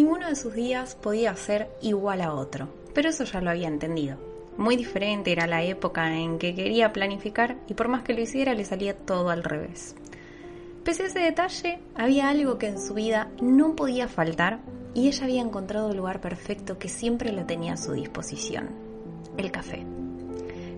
[0.00, 4.16] Ninguno de sus días podía ser igual a otro, pero eso ya lo había entendido.
[4.56, 8.54] Muy diferente era la época en que quería planificar y por más que lo hiciera
[8.54, 9.94] le salía todo al revés.
[10.84, 14.60] Pese a ese detalle, había algo que en su vida no podía faltar
[14.94, 18.70] y ella había encontrado el lugar perfecto que siempre lo tenía a su disposición,
[19.36, 19.84] el café.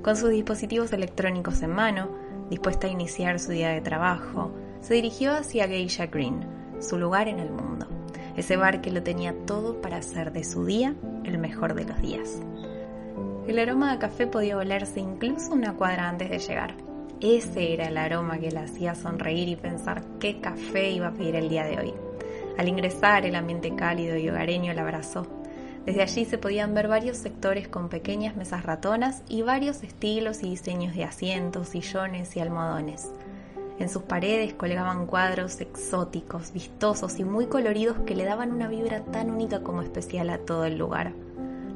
[0.02, 2.09] Con sus dispositivos electrónicos en mano,
[2.50, 4.50] dispuesta a iniciar su día de trabajo,
[4.80, 6.45] se dirigió hacia Geisha Green,
[6.80, 7.86] su lugar en el mundo,
[8.37, 10.95] ese bar que lo tenía todo para hacer de su día
[11.25, 12.41] el mejor de los días.
[13.47, 16.75] El aroma de café podía olerse incluso una cuadra antes de llegar.
[17.20, 21.37] Ese era el aroma que la hacía sonreír y pensar qué café iba a pedir
[21.37, 21.95] el día de hoy.
[22.59, 25.27] Al ingresar, el ambiente cálido y hogareño la abrazó.
[25.84, 30.51] Desde allí se podían ver varios sectores con pequeñas mesas ratonas y varios estilos y
[30.51, 33.11] diseños de asientos, sillones y almohadones.
[33.82, 39.00] En sus paredes colgaban cuadros exóticos, vistosos y muy coloridos que le daban una vibra
[39.00, 41.14] tan única como especial a todo el lugar.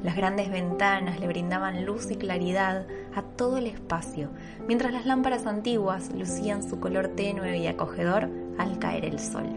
[0.03, 4.29] Las grandes ventanas le brindaban luz y claridad a todo el espacio,
[4.69, 9.49] mientras las lámparas antiguas lucían su color tenue y acogedor al caer el sol.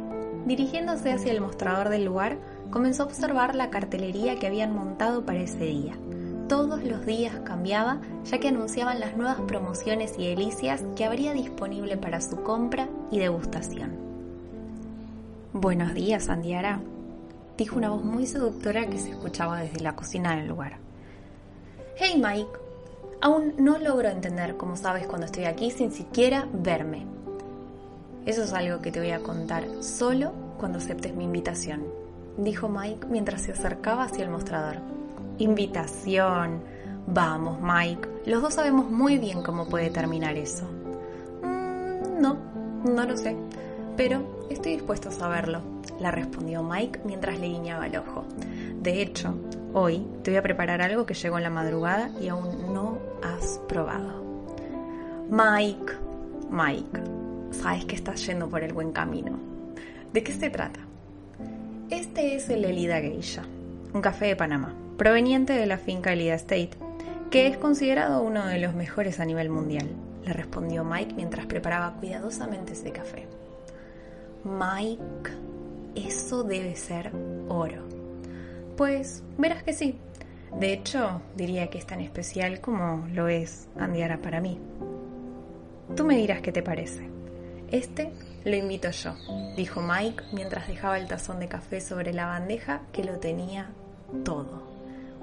[0.45, 2.37] Dirigiéndose hacia el mostrador del lugar,
[2.73, 5.95] comenzó a observar la cartelería que habían montado para ese día.
[6.51, 11.97] Todos los días cambiaba, ya que anunciaban las nuevas promociones y delicias que habría disponible
[11.97, 13.93] para su compra y degustación.
[15.53, 16.81] Buenos días, Andiara,
[17.57, 20.79] dijo una voz muy seductora que se escuchaba desde la cocina del lugar.
[21.97, 22.51] Hey Mike,
[23.21, 27.07] aún no logro entender cómo sabes cuando estoy aquí sin siquiera verme.
[28.27, 31.85] Eso es algo que te voy a contar solo cuando aceptes mi invitación,
[32.39, 35.00] dijo Mike mientras se acercaba hacia el mostrador.
[35.41, 36.63] Invitación.
[37.07, 38.09] Vamos, Mike.
[38.27, 40.67] Los dos sabemos muy bien cómo puede terminar eso.
[41.43, 42.37] Mm, no,
[42.85, 43.35] no lo sé.
[43.97, 45.63] Pero estoy dispuesto a saberlo,
[45.99, 48.25] le respondió Mike mientras le guiñaba el ojo.
[48.83, 49.35] De hecho,
[49.73, 53.61] hoy te voy a preparar algo que llegó en la madrugada y aún no has
[53.67, 54.23] probado.
[55.31, 55.93] Mike,
[56.51, 57.01] Mike,
[57.51, 59.39] sabes que estás yendo por el buen camino.
[60.13, 60.81] ¿De qué se trata?
[61.89, 63.45] Este es el Elida Geisha,
[63.93, 66.71] un café de Panamá, proveniente de la finca Elida State,
[67.31, 69.89] que es considerado uno de los mejores a nivel mundial,
[70.25, 73.27] le respondió Mike mientras preparaba cuidadosamente ese café.
[74.45, 75.31] Mike,
[75.95, 77.13] eso debe ser
[77.49, 77.83] oro.
[78.77, 79.99] Pues verás que sí.
[80.59, 84.59] De hecho, diría que es tan especial como lo es Andiara para mí.
[85.95, 87.09] Tú me dirás qué te parece.
[87.71, 88.11] Este
[88.45, 89.15] lo invito yo,
[89.57, 93.71] dijo Mike mientras dejaba el tazón de café sobre la bandeja que lo tenía
[94.25, 94.63] todo.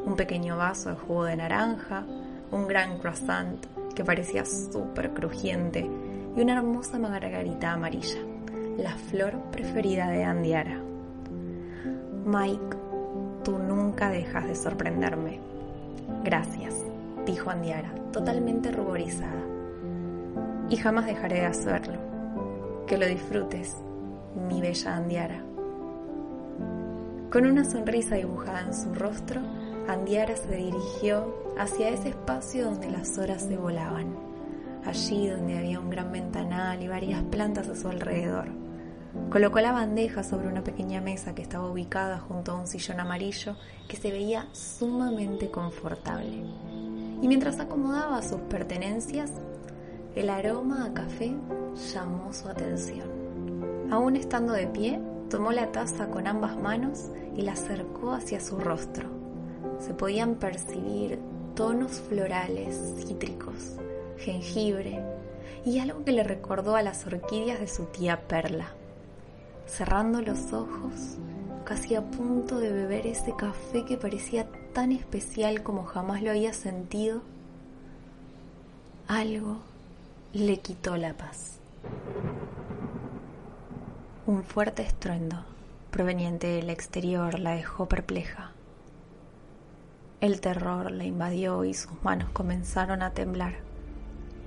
[0.06, 2.06] Un pequeño vaso de jugo de naranja,
[2.52, 5.90] un gran croissant que parecía súper crujiente
[6.36, 8.20] y una hermosa margarita amarilla,
[8.78, 10.80] la flor preferida de Andiara.
[12.26, 12.78] Mike,
[13.44, 15.40] tú nunca dejas de sorprenderme.
[16.24, 16.76] Gracias,
[17.26, 19.44] dijo Andiara, totalmente ruborizada.
[20.70, 21.98] Y jamás dejaré de hacerlo.
[22.86, 23.76] Que lo disfrutes,
[24.48, 25.42] mi bella Andiara.
[27.32, 29.42] Con una sonrisa dibujada en su rostro,
[29.90, 34.16] Andiara se dirigió hacia ese espacio donde las horas se volaban,
[34.86, 38.48] allí donde había un gran ventanal y varias plantas a su alrededor.
[39.30, 43.58] Colocó la bandeja sobre una pequeña mesa que estaba ubicada junto a un sillón amarillo
[43.90, 46.46] que se veía sumamente confortable.
[47.22, 49.34] Y mientras acomodaba sus pertenencias,
[50.16, 51.36] el aroma a café
[51.94, 53.10] llamó su atención.
[53.92, 57.06] Aún estando de pie, tomó la taza con ambas manos
[57.36, 59.10] y la acercó hacia su rostro.
[59.80, 61.20] Se podían percibir
[61.56, 63.76] tonos florales, cítricos,
[64.18, 65.04] jengibre
[65.66, 68.68] y algo que le recordó a las orquídeas de su tía Perla.
[69.66, 71.18] Cerrando los ojos,
[71.66, 76.54] casi a punto de beber ese café que parecía tan especial como jamás lo había
[76.54, 77.22] sentido,
[79.08, 79.58] algo
[80.34, 81.58] le quitó la paz.
[84.28, 85.38] Un fuerte estruendo
[85.90, 88.52] proveniente del exterior la dejó perpleja.
[90.20, 93.54] El terror la invadió y sus manos comenzaron a temblar,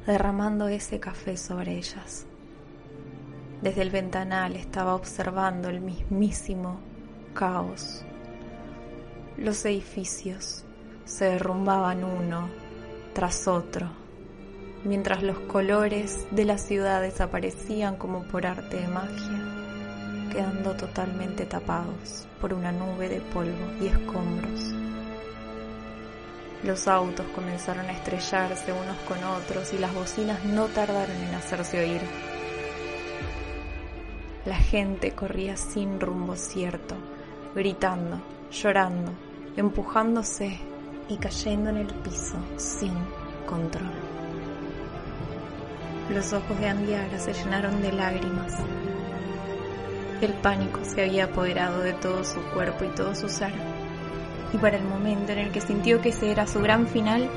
[0.07, 2.27] derramando ese café sobre ellas.
[3.63, 6.79] Desde el ventanal estaba observando el mismísimo
[7.33, 8.05] caos.
[9.39, 10.67] Los edificios
[11.07, 12.51] se derrumbaban uno
[13.15, 13.89] tras otro
[14.85, 19.50] mientras los colores de la ciudad desaparecían como por arte de magia,
[20.31, 24.73] quedando totalmente tapados por una nube de polvo y escombros.
[26.63, 31.81] Los autos comenzaron a estrellarse unos con otros y las bocinas no tardaron en hacerse
[31.81, 32.01] oír.
[34.45, 36.95] La gente corría sin rumbo cierto,
[37.55, 39.13] gritando, llorando,
[39.57, 40.59] empujándose
[41.09, 42.95] y cayendo en el piso sin
[43.47, 43.91] control.
[46.11, 48.55] Los ojos de Andiara se llenaron de lágrimas.
[50.21, 53.53] El pánico se había apoderado de todo su cuerpo y todo su ser.
[54.53, 57.31] Y para el momento en el que sintió que ese era su gran final,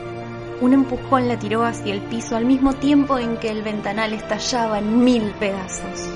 [0.59, 4.79] un empujón la tiró hacia el piso al mismo tiempo en que el ventanal estallaba
[4.79, 6.09] en mil pedazos.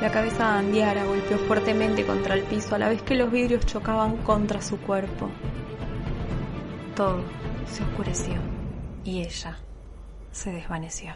[0.00, 3.66] La cabeza de Andiara golpeó fuertemente contra el piso a la vez que los vidrios
[3.66, 5.30] chocaban contra su cuerpo.
[6.96, 7.22] Todo
[7.66, 8.34] se oscureció
[9.04, 9.58] y ella
[10.32, 11.14] se desvaneció.